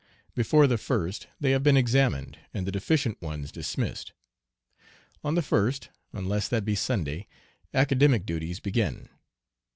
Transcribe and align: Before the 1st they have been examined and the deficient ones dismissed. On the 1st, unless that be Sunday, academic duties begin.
Before 0.33 0.65
the 0.65 0.77
1st 0.77 1.27
they 1.39 1.51
have 1.51 1.61
been 1.61 1.77
examined 1.77 2.39
and 2.55 2.65
the 2.65 2.71
deficient 2.71 3.21
ones 3.21 3.51
dismissed. 3.51 4.13
On 5.23 5.35
the 5.35 5.41
1st, 5.41 5.89
unless 6.11 6.47
that 6.47 6.65
be 6.65 6.73
Sunday, 6.73 7.27
academic 7.71 8.25
duties 8.25 8.59
begin. 8.59 9.09